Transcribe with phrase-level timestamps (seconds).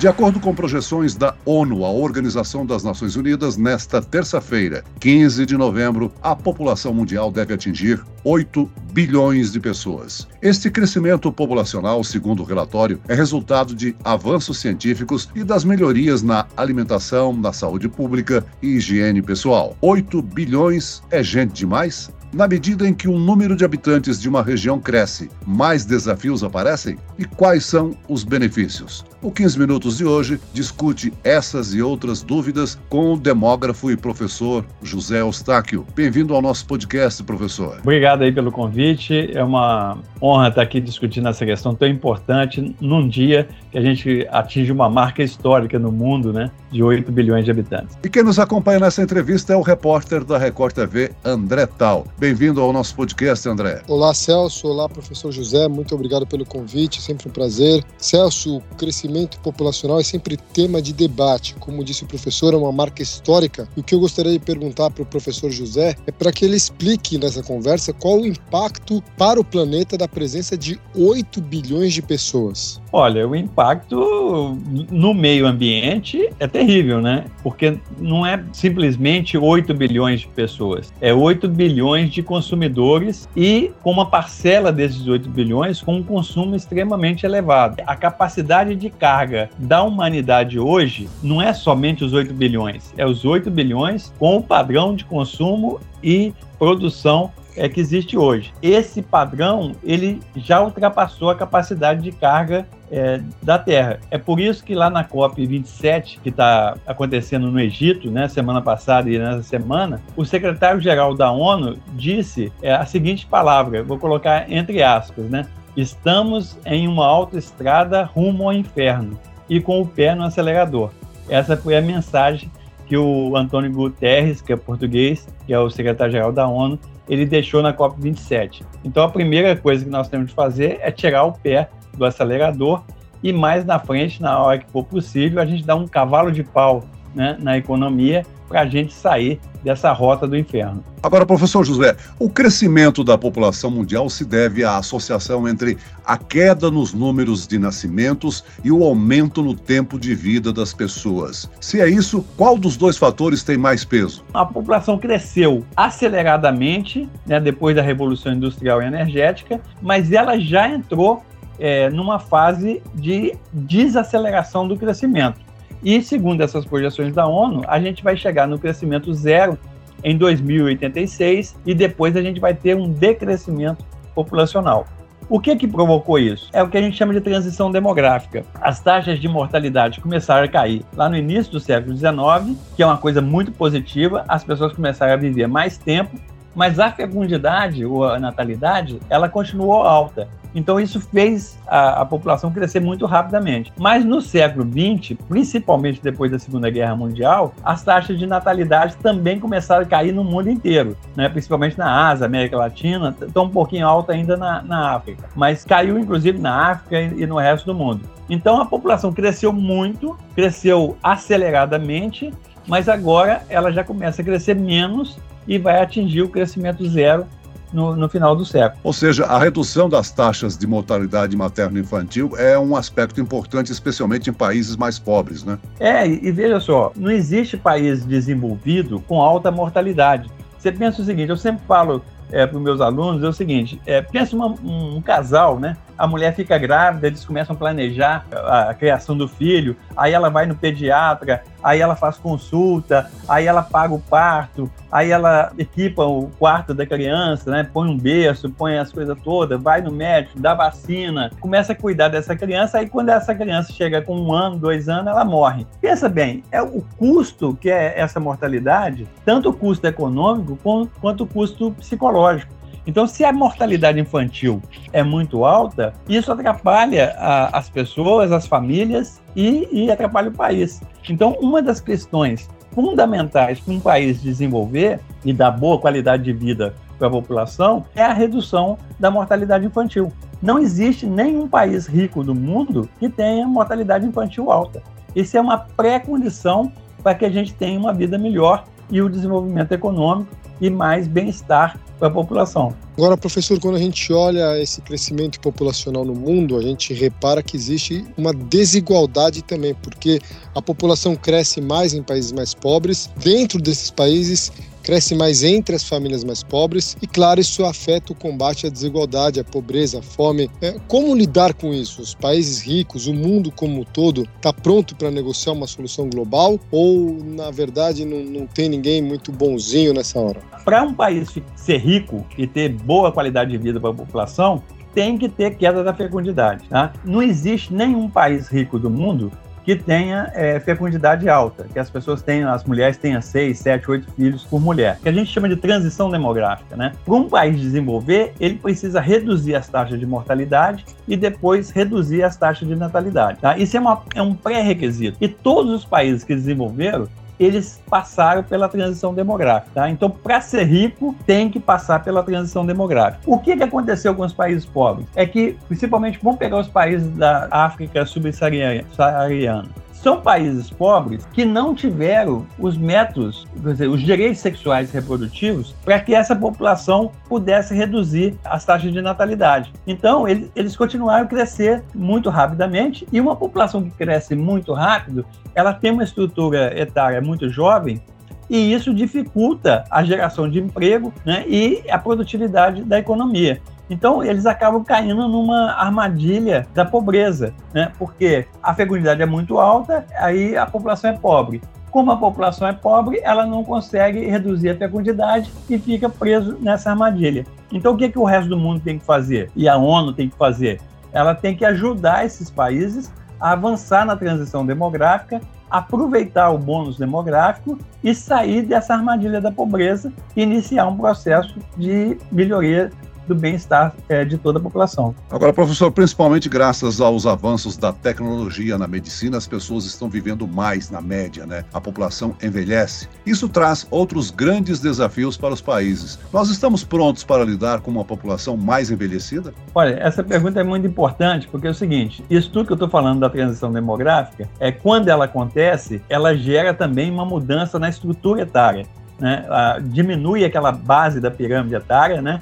[0.00, 5.58] De acordo com projeções da ONU, a Organização das Nações Unidas, nesta terça-feira, 15 de
[5.58, 10.26] novembro, a população mundial deve atingir 8 bilhões de pessoas.
[10.40, 16.46] Este crescimento populacional, segundo o relatório, é resultado de avanços científicos e das melhorias na
[16.56, 19.76] alimentação, na saúde pública e higiene pessoal.
[19.82, 22.10] 8 bilhões é gente demais?
[22.32, 26.96] Na medida em que o número de habitantes de uma região cresce, mais desafios aparecem?
[27.18, 29.04] E quais são os benefícios?
[29.20, 34.64] O 15 Minutos de hoje discute essas e outras dúvidas com o demógrafo e professor
[34.80, 35.84] José Eustáquio.
[35.94, 37.80] Bem-vindo ao nosso podcast, professor.
[37.82, 39.30] Obrigado aí pelo convite.
[39.34, 44.26] É uma honra estar aqui discutindo essa questão tão importante num dia que a gente
[44.30, 47.98] atinge uma marca histórica no mundo, né, de 8 bilhões de habitantes.
[48.02, 52.06] E quem nos acompanha nessa entrevista é o repórter da Record TV, André Tal.
[52.20, 53.80] Bem-vindo ao nosso podcast, André.
[53.88, 54.68] Olá, Celso.
[54.68, 55.66] Olá, professor José.
[55.68, 57.00] Muito obrigado pelo convite.
[57.00, 57.82] Sempre um prazer.
[57.96, 61.54] Celso, o crescimento populacional é sempre tema de debate.
[61.54, 63.66] Como disse o professor, é uma marca histórica.
[63.74, 66.56] E o que eu gostaria de perguntar para o professor José é para que ele
[66.56, 72.02] explique nessa conversa qual o impacto para o planeta da presença de 8 bilhões de
[72.02, 72.82] pessoas.
[72.92, 74.58] Olha, o impacto
[74.90, 77.24] no meio ambiente é terrível, né?
[77.42, 83.90] Porque não é simplesmente 8 bilhões de pessoas, é 8 bilhões de consumidores e com
[83.90, 87.82] uma parcela desses 8 bilhões com um consumo extremamente elevado.
[87.86, 93.24] A capacidade de carga da humanidade hoje não é somente os 8 bilhões, é os
[93.24, 98.52] 8 bilhões com o padrão de consumo e produção é que existe hoje.
[98.62, 103.98] Esse padrão ele já ultrapassou a capacidade de carga é, da Terra.
[104.10, 108.60] É por isso que lá na COP 27, que está acontecendo no Egito, né, semana
[108.60, 114.50] passada e nessa semana, o secretário-geral da ONU disse é, a seguinte palavra, vou colocar
[114.52, 115.46] entre aspas, né?
[115.76, 120.90] Estamos em uma autoestrada rumo ao inferno e com o pé no acelerador.
[121.28, 122.50] Essa foi a mensagem
[122.90, 126.76] que o Antônio Guterres, que é português, que é o secretário-geral da ONU,
[127.08, 128.64] ele deixou na COP27.
[128.84, 132.82] Então, a primeira coisa que nós temos de fazer é tirar o pé do acelerador
[133.22, 136.42] e mais na frente, na hora que for possível, a gente dá um cavalo de
[136.42, 136.82] pau
[137.14, 140.82] né, na economia para a gente sair dessa rota do inferno.
[141.00, 146.68] Agora, professor José, o crescimento da população mundial se deve à associação entre a queda
[146.68, 151.48] nos números de nascimentos e o aumento no tempo de vida das pessoas.
[151.60, 154.24] Se é isso, qual dos dois fatores tem mais peso?
[154.34, 161.22] A população cresceu aceleradamente né, depois da Revolução Industrial e Energética, mas ela já entrou
[161.60, 165.49] é, numa fase de desaceleração do crescimento.
[165.82, 169.58] E segundo essas projeções da ONU, a gente vai chegar no crescimento zero
[170.04, 174.86] em 2086 e depois a gente vai ter um decrescimento populacional.
[175.28, 176.50] O que que provocou isso?
[176.52, 178.44] É o que a gente chama de transição demográfica.
[178.60, 182.86] As taxas de mortalidade começaram a cair lá no início do século XIX, que é
[182.86, 186.18] uma coisa muito positiva, as pessoas começaram a viver mais tempo,
[186.52, 190.28] mas a fecundidade ou a natalidade, ela continuou alta.
[190.54, 193.72] Então, isso fez a, a, população crescer muito rapidamente.
[193.78, 199.38] Mas no século XX, principalmente depois da Segunda Guerra Mundial, as taxas de natalidade também
[199.38, 201.28] começaram a cair no mundo inteiro, né?
[201.28, 205.98] principalmente na Ásia, América Latina, estão um pouquinho alta ainda na, na África, mas caiu
[205.98, 208.02] inclusive na África e, e no resto do mundo.
[208.28, 212.32] Então, a população cresceu muito, cresceu aceleradamente,
[212.66, 215.18] mas agora ela já começa a crescer menos
[215.48, 217.26] e vai atingir o crescimento zero
[217.72, 218.80] no, no, final do século.
[218.82, 224.32] Ou seja, a redução das taxas de mortalidade materno-infantil é um aspecto importante, especialmente em
[224.32, 225.58] países mais pobres, né?
[225.78, 230.30] É, e veja só, não existe país desenvolvido com alta mortalidade.
[230.58, 233.80] Você pensa o seguinte, eu sempre falo é, para os meus alunos é o seguinte:
[233.86, 235.76] é, pensa uma, um, um, casal, né?
[236.00, 240.30] A mulher fica grávida, eles começam a planejar a, a, criação do filho, aí ela
[240.30, 246.02] vai no pediatra, aí ela faz consulta, aí ela paga o parto, aí ela equipa
[246.02, 247.68] o quarto da criança, né?
[247.70, 252.08] Põe um berço, põe as coisas todas, vai no médico, dá vacina, começa a cuidar
[252.08, 255.66] dessa criança, aí quando essa criança chega com um ano, dois anos, ela morre.
[255.82, 260.58] Pensa bem, é o custo que é essa mortalidade, tanto o custo econômico
[260.98, 262.59] quanto o custo psicológico.
[262.86, 264.62] Então, se a mortalidade infantil
[264.92, 270.80] é muito alta, isso atrapalha a, as pessoas, as famílias e, e atrapalha o país.
[271.08, 276.74] Então, uma das questões fundamentais para um país desenvolver e dar boa qualidade de vida
[276.98, 280.12] para a população é a redução da mortalidade infantil.
[280.40, 284.82] Não existe nenhum país rico do mundo que tenha mortalidade infantil alta.
[285.14, 286.72] Isso é uma pré-condição
[287.02, 291.78] para que a gente tenha uma vida melhor e o desenvolvimento econômico e mais bem-estar
[291.98, 292.74] para a população.
[292.96, 297.56] Agora, professor, quando a gente olha esse crescimento populacional no mundo, a gente repara que
[297.56, 300.20] existe uma desigualdade também, porque
[300.54, 305.84] a população cresce mais em países mais pobres, dentro desses países cresce mais entre as
[305.84, 310.50] famílias mais pobres e, claro, isso afeta o combate à desigualdade, à pobreza, à fome.
[310.60, 312.02] É, como lidar com isso?
[312.02, 316.58] Os países ricos, o mundo como um todo, está pronto para negociar uma solução global
[316.70, 320.40] ou, na verdade, não, não tem ninguém muito bonzinho nessa hora?
[320.64, 324.62] Para um país ser rico e ter boa qualidade de vida para a população,
[324.94, 326.68] tem que ter queda da fecundidade.
[326.68, 326.92] Tá?
[327.04, 329.30] Não existe nenhum país rico do mundo
[329.70, 334.10] que tenha é, fecundidade alta, que as pessoas tenham, as mulheres tenham seis, sete, oito
[334.12, 336.92] filhos por mulher, que a gente chama de transição demográfica, né?
[337.04, 342.36] Para um país desenvolver, ele precisa reduzir as taxas de mortalidade e depois reduzir as
[342.36, 343.56] taxas de natalidade, tá?
[343.56, 345.16] Isso é, uma, é um pré-requisito.
[345.20, 347.06] E todos os países que desenvolveram
[347.40, 349.72] eles passaram pela transição demográfica.
[349.74, 349.90] Tá?
[349.90, 353.22] Então, para ser rico, tem que passar pela transição demográfica.
[353.26, 355.06] O que, que aconteceu com os países pobres?
[355.16, 359.68] É que, principalmente, vamos pegar os países da África subsaariana
[360.02, 366.00] são países pobres que não tiveram os métodos, dizer, os direitos sexuais e reprodutivos para
[366.00, 369.72] que essa população pudesse reduzir as taxas de natalidade.
[369.86, 375.24] Então, eles, eles continuaram a crescer muito rapidamente e uma população que cresce muito rápido,
[375.54, 378.02] ela tem uma estrutura etária muito jovem
[378.48, 383.60] e isso dificulta a geração de emprego né, e a produtividade da economia.
[383.90, 387.90] Então, eles acabam caindo numa armadilha da pobreza, né?
[387.98, 391.60] porque a fecundidade é muito alta, aí a população é pobre.
[391.90, 396.90] Como a população é pobre, ela não consegue reduzir a fecundidade e fica preso nessa
[396.90, 397.44] armadilha.
[397.72, 399.50] Então, o que, que o resto do mundo tem que fazer?
[399.56, 400.80] E a ONU tem que fazer?
[401.12, 407.76] Ela tem que ajudar esses países a avançar na transição demográfica, aproveitar o bônus demográfico
[408.04, 412.90] e sair dessa armadilha da pobreza e iniciar um processo de melhoria
[413.30, 415.14] do bem-estar é, de toda a população.
[415.30, 420.90] Agora, professor, principalmente graças aos avanços da tecnologia na medicina, as pessoas estão vivendo mais
[420.90, 421.64] na média, né?
[421.72, 423.08] A população envelhece.
[423.24, 426.18] Isso traz outros grandes desafios para os países.
[426.32, 429.54] Nós estamos prontos para lidar com uma população mais envelhecida?
[429.74, 432.88] Olha, essa pergunta é muito importante porque é o seguinte: isso tudo que eu estou
[432.88, 438.42] falando da transição demográfica é quando ela acontece, ela gera também uma mudança na estrutura
[438.42, 438.86] etária.
[439.20, 439.44] Né?
[439.82, 442.40] diminui aquela base da pirâmide etária, né?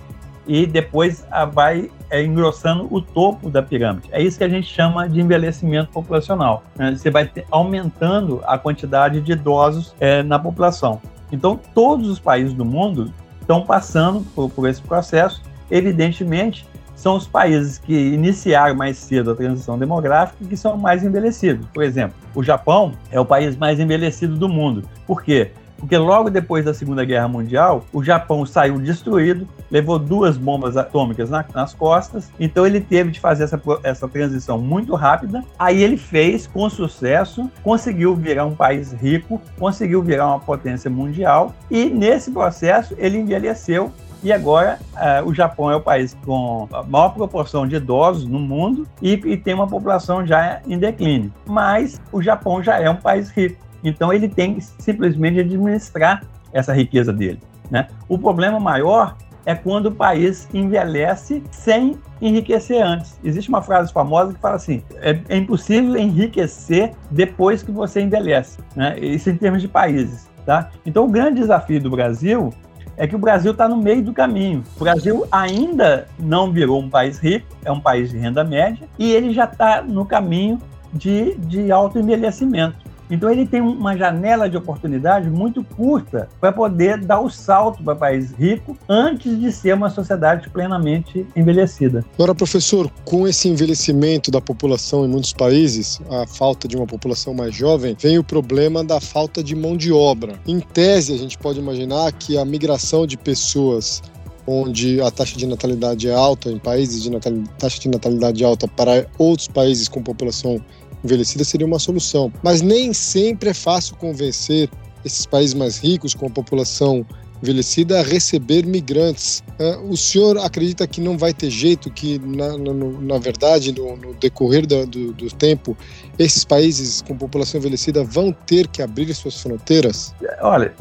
[0.48, 4.08] E depois vai é, engrossando o topo da pirâmide.
[4.10, 6.64] É isso que a gente chama de envelhecimento populacional.
[6.74, 6.96] Né?
[6.96, 11.00] Você vai aumentando a quantidade de idosos é, na população.
[11.30, 15.42] Então, todos os países do mundo estão passando por esse processo.
[15.70, 16.66] Evidentemente,
[16.96, 21.66] são os países que iniciaram mais cedo a transição demográfica que são mais envelhecidos.
[21.72, 24.82] Por exemplo, o Japão é o país mais envelhecido do mundo.
[25.06, 25.52] Por quê?
[25.78, 31.30] Porque logo depois da Segunda Guerra Mundial, o Japão saiu destruído, levou duas bombas atômicas
[31.30, 35.44] na, nas costas, então ele teve de fazer essa, essa transição muito rápida.
[35.58, 41.54] Aí ele fez com sucesso, conseguiu virar um país rico, conseguiu virar uma potência mundial,
[41.70, 43.92] e nesse processo ele envelheceu
[44.22, 48.38] e agora uh, o Japão é o país com a maior proporção de idosos no
[48.38, 51.32] mundo e, e, tem uma população já em declínio.
[51.46, 53.67] Mas o Japão já é um país rico.
[53.82, 56.22] Então ele tem que simplesmente administrar
[56.52, 57.40] essa riqueza dele.
[57.70, 57.88] Né?
[58.08, 63.18] O problema maior é quando o país envelhece sem enriquecer antes.
[63.24, 68.58] Existe uma frase famosa que fala assim: é, é impossível enriquecer depois que você envelhece.
[68.74, 68.98] Né?
[68.98, 70.28] Isso em termos de países.
[70.44, 70.70] Tá?
[70.84, 72.52] Então o grande desafio do Brasil
[72.98, 74.64] é que o Brasil está no meio do caminho.
[74.76, 79.12] O Brasil ainda não virou um país rico, é um país de renda média, e
[79.12, 80.58] ele já está no caminho
[80.92, 82.87] de, de alto envelhecimento.
[83.10, 87.94] Então ele tem uma janela de oportunidade muito curta para poder dar o salto para
[87.94, 92.04] país rico antes de ser uma sociedade plenamente envelhecida.
[92.14, 97.34] Agora, professor, com esse envelhecimento da população em muitos países, a falta de uma população
[97.34, 100.38] mais jovem, vem o problema da falta de mão de obra.
[100.46, 104.02] Em tese, a gente pode imaginar que a migração de pessoas
[104.48, 107.10] onde a taxa de natalidade é alta, em países de
[107.58, 110.58] taxa de natalidade alta para outros países com população
[111.04, 112.32] envelhecida seria uma solução.
[112.42, 114.68] Mas nem sempre é fácil convencer
[115.04, 117.06] esses países mais ricos, com a população
[117.42, 119.42] envelhecida, a receber migrantes.
[119.58, 123.96] É, o senhor acredita que não vai ter jeito, que na, na, na verdade, no,
[123.96, 125.76] no decorrer do, do, do, tempo,
[126.18, 130.14] esses países com população envelhecida vão ter que abrir suas fronteiras?
[130.40, 130.72] Olha,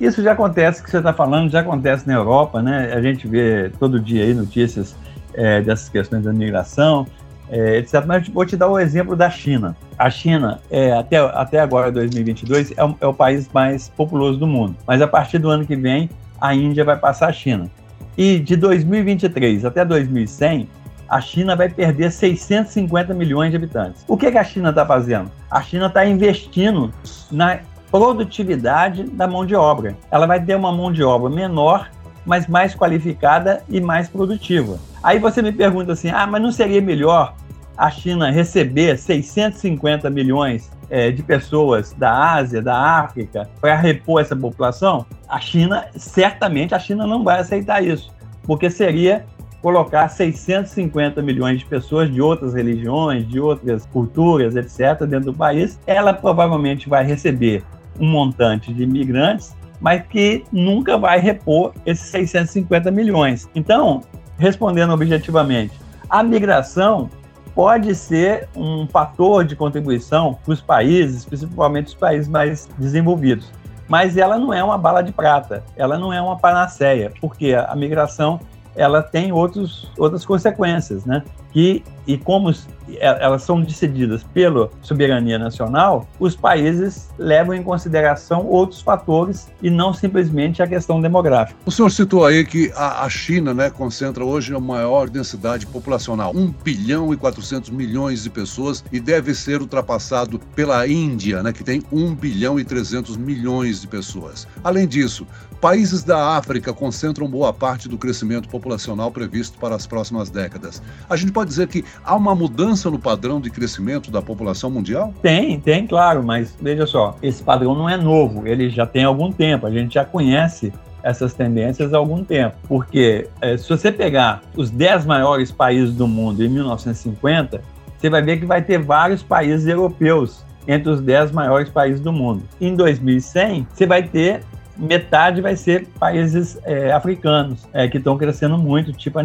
[0.00, 2.92] isso já acontece, que você está falando, já acontece na Europa, né?
[2.92, 4.96] A gente vê todo dia aí notícias
[5.32, 7.06] é, dessas questões da migração
[7.48, 8.04] é, etc.
[8.06, 9.76] Mas vou te dar o exemplo da China.
[9.98, 14.46] A China, é, até, até agora, 2022, é o, é o país mais populoso do
[14.46, 14.76] mundo.
[14.86, 16.08] Mas a partir do ano que vem,
[16.40, 17.70] a Índia vai passar a China.
[18.16, 20.68] E de 2023 até 2100,
[21.08, 24.04] a China vai perder 650 milhões de habitantes.
[24.08, 25.30] O que, que a China está fazendo?
[25.50, 26.92] A China está investindo
[27.30, 27.60] na
[27.90, 29.96] produtividade da mão de obra.
[30.10, 31.90] Ela vai ter uma mão de obra menor,
[32.24, 34.78] mas mais qualificada e mais produtiva.
[35.04, 37.36] Aí você me pergunta assim: ah, mas não seria melhor
[37.76, 44.34] a China receber 650 milhões é, de pessoas da Ásia, da África, para repor essa
[44.34, 45.04] população?
[45.28, 48.10] A China, certamente, a China não vai aceitar isso,
[48.44, 49.26] porque seria
[49.60, 55.78] colocar 650 milhões de pessoas de outras religiões, de outras culturas, etc., dentro do país,
[55.86, 57.62] ela provavelmente vai receber
[57.98, 63.48] um montante de imigrantes, mas que nunca vai repor esses 650 milhões.
[63.54, 64.02] Então,
[64.38, 67.08] respondendo objetivamente, a migração
[67.54, 73.50] pode ser um fator de contribuição para os países, principalmente os países mais desenvolvidos.
[73.88, 77.74] Mas ela não é uma bala de prata, ela não é uma panaceia, porque a
[77.76, 78.40] migração
[78.74, 81.22] ela tem outros, outras consequências, né?
[81.52, 82.52] Que, e como
[82.98, 89.92] elas são decididas pela soberania nacional, os países levam em consideração outros fatores e não
[89.92, 91.58] simplesmente a questão demográfica.
[91.64, 96.32] O senhor citou aí que a, a China né, concentra hoje a maior densidade populacional,
[96.34, 101.64] 1 bilhão e 400 milhões de pessoas, e deve ser ultrapassado pela Índia, né, que
[101.64, 104.46] tem 1 bilhão e 300 milhões de pessoas.
[104.62, 105.26] Além disso,
[105.64, 110.82] Países da África concentram boa parte do crescimento populacional previsto para as próximas décadas.
[111.08, 115.12] A gente pode dizer que há uma mudança no padrão de crescimento da população mundial?
[115.22, 119.30] Tem, tem, claro, mas veja só, esse padrão não é novo, ele já tem algum
[119.30, 122.56] tempo, a gente já conhece essas tendências há algum tempo.
[122.66, 127.60] Porque é, se você pegar os 10 maiores países do mundo em 1950,
[127.98, 132.12] você vai ver que vai ter vários países europeus entre os 10 maiores países do
[132.12, 132.42] mundo.
[132.60, 134.40] Em 2100, você vai ter
[134.76, 139.22] metade vai ser países é, africanos, é, que estão crescendo muito, tipo a,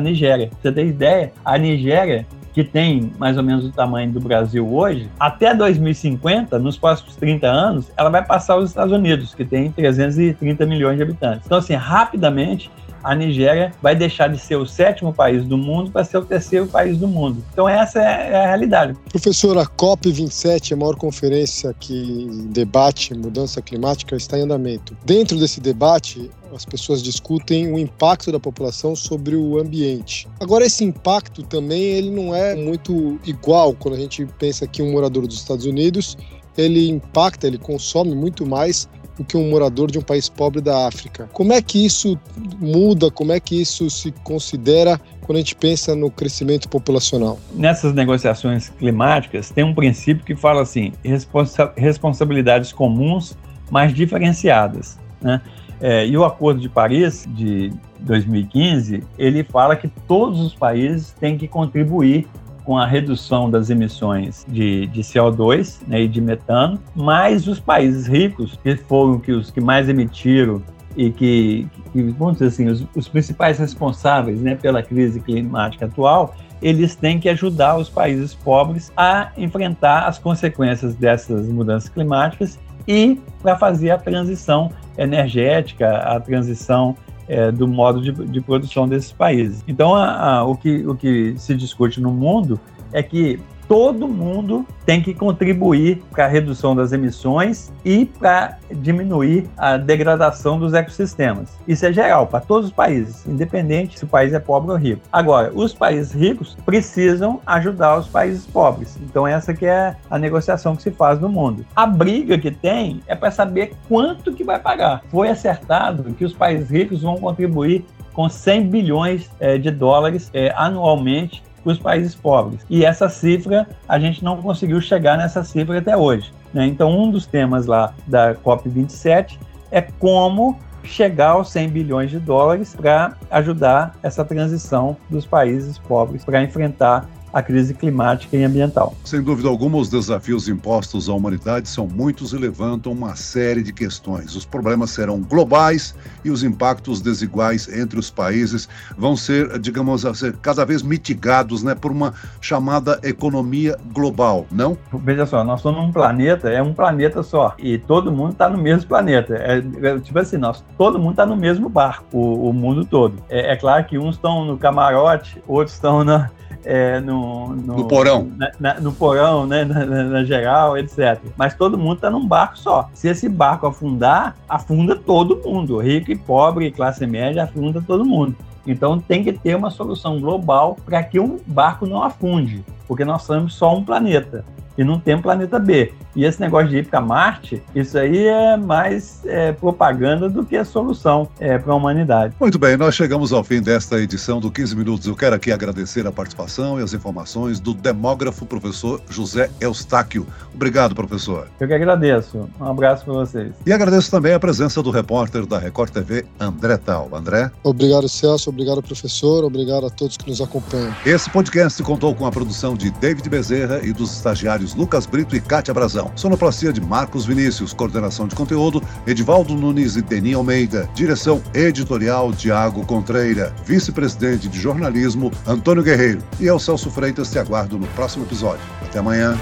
[0.00, 0.48] Nigéria.
[0.48, 4.66] Pra você ter ideia, a Nigéria que tem mais ou menos o tamanho do Brasil
[4.72, 9.70] hoje, até 2050, nos próximos 30 anos, ela vai passar os Estados Unidos, que tem
[9.72, 11.42] 330 milhões de habitantes.
[11.46, 12.70] Então, assim, rapidamente,
[13.02, 16.66] a Nigéria vai deixar de ser o sétimo país do mundo para ser o terceiro
[16.66, 17.44] país do mundo.
[17.52, 18.94] Então essa é a realidade.
[19.10, 24.96] Professor, a COP27, a maior conferência que debate mudança climática, está em andamento.
[25.04, 30.28] Dentro desse debate, as pessoas discutem o impacto da população sobre o ambiente.
[30.40, 34.92] Agora esse impacto também ele não é muito igual quando a gente pensa que um
[34.92, 36.16] morador dos Estados Unidos
[36.56, 40.86] ele impacta, ele consome muito mais do que um morador de um país pobre da
[40.86, 41.28] África.
[41.32, 42.18] Como é que isso
[42.58, 43.10] muda?
[43.10, 47.38] Como é que isso se considera quando a gente pensa no crescimento populacional?
[47.54, 53.36] Nessas negociações climáticas, tem um princípio que fala assim: responsa responsabilidades comuns,
[53.70, 54.98] mas diferenciadas.
[55.20, 55.40] Né?
[55.80, 61.36] É, e o Acordo de Paris de 2015 ele fala que todos os países têm
[61.36, 62.28] que contribuir
[62.64, 68.06] com a redução das emissões de, de CO2 né, e de metano, mas os países
[68.06, 70.62] ricos, que foram que os que mais emitiram
[70.96, 76.34] e que, que vamos dizer assim, os, os principais responsáveis né, pela crise climática atual,
[76.60, 83.20] eles têm que ajudar os países pobres a enfrentar as consequências dessas mudanças climáticas e
[83.42, 86.96] para fazer a transição energética, a transição
[87.32, 89.64] é, do modo de, de, produção desses países.
[89.66, 92.60] Então, a, a, o, que, o que se discute no mundo
[92.92, 93.40] é que
[93.72, 100.58] todo mundo tem que contribuir para a redução das emissões e para diminuir a degradação
[100.58, 101.58] dos ecossistemas.
[101.66, 105.00] Isso é geral para todos os países, independente se o país é pobre ou rico.
[105.10, 108.98] Agora, os países ricos precisam ajudar os países pobres.
[109.00, 111.64] Então essa que é a negociação que se faz no mundo.
[111.74, 115.02] A briga que tem é para saber quanto que vai pagar.
[115.10, 120.52] Foi acertado que os países ricos vão contribuir com 100 bilhões é, de dólares é,
[120.54, 122.60] anualmente para os países pobres.
[122.68, 126.32] E essa cifra, a gente não conseguiu chegar nessa cifra até hoje.
[126.52, 126.66] Né?
[126.66, 129.38] Então, um dos temas lá da COP27
[129.70, 136.24] é como chegar aos 100 bilhões de dólares para ajudar essa transição dos países pobres
[136.24, 138.94] para enfrentar a crise climática e ambiental.
[139.04, 143.72] Sem dúvida alguma, os desafios impostos à humanidade são muitos e levantam uma série de
[143.72, 144.36] questões.
[144.36, 150.32] Os problemas serão globais e os impactos desiguais entre os países vão ser, digamos assim,
[150.42, 154.76] cada vez mitigados né, por uma chamada economia global, não?
[154.92, 158.58] Veja só, nós somos um planeta, é um planeta só, e todo mundo está no
[158.58, 159.34] mesmo planeta.
[159.34, 163.22] É, é, tipo assim, nós, todo mundo está no mesmo barco, o, o mundo todo.
[163.28, 166.30] É, é claro que uns estão no camarote, outros estão na
[166.64, 171.20] é, no, no, no, porão, na, na, no porão, né, na, na, geral, etc.
[171.36, 172.88] Mas todo mundo está num barco só.
[172.94, 178.36] Se esse barco afundar, afunda todo mundo, rico e pobre, classe média, afunda todo mundo.
[178.66, 183.22] Então tem que ter uma solução global para que um barco não afunde, porque nós
[183.22, 184.44] somos só um planeta
[184.76, 185.92] e não tem planeta B.
[186.14, 190.56] E esse negócio de ir para Marte, isso aí é mais é, propaganda do que
[190.56, 192.34] a solução é, para a humanidade.
[192.38, 195.06] Muito bem, nós chegamos ao fim desta edição do 15 Minutos.
[195.06, 200.26] Eu quero aqui agradecer a participação e as informações do demógrafo professor José Eustáquio.
[200.54, 201.48] Obrigado, professor.
[201.58, 202.48] Eu que agradeço.
[202.60, 203.54] Um abraço para vocês.
[203.64, 207.08] E agradeço também a presença do repórter da Record TV, André Tal.
[207.14, 207.50] André?
[207.62, 208.50] Obrigado, Celso.
[208.50, 209.44] Obrigado, professor.
[209.44, 210.94] Obrigado a todos que nos acompanham.
[211.06, 215.40] Esse podcast contou com a produção de David Bezerra e dos estagiários Lucas Brito e
[215.40, 216.10] Kátia Brazão.
[216.14, 222.86] Sonoplastia de Marcos Vinícius, coordenação de conteúdo Edivaldo Nunes e Deni Almeida, direção editorial Tiago
[222.86, 226.22] Contreira, vice-presidente de jornalismo Antônio Guerreiro.
[226.38, 228.64] E eu, Celso Freitas, te aguardo no próximo episódio.
[228.82, 229.36] Até amanhã.